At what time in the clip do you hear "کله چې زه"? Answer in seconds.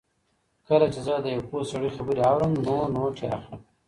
0.67-1.13